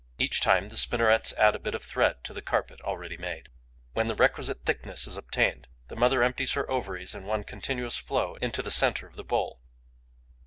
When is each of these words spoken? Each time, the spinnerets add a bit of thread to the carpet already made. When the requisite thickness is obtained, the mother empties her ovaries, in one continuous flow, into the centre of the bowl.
Each 0.17 0.41
time, 0.41 0.69
the 0.69 0.77
spinnerets 0.77 1.31
add 1.33 1.53
a 1.53 1.59
bit 1.59 1.75
of 1.75 1.83
thread 1.83 2.23
to 2.23 2.33
the 2.33 2.41
carpet 2.41 2.81
already 2.81 3.17
made. 3.17 3.49
When 3.93 4.07
the 4.07 4.15
requisite 4.15 4.65
thickness 4.65 5.05
is 5.05 5.15
obtained, 5.15 5.67
the 5.89 5.95
mother 5.95 6.23
empties 6.23 6.53
her 6.53 6.67
ovaries, 6.71 7.13
in 7.13 7.25
one 7.25 7.43
continuous 7.43 7.97
flow, 7.99 8.33
into 8.37 8.63
the 8.63 8.71
centre 8.71 9.05
of 9.05 9.15
the 9.15 9.23
bowl. 9.23 9.61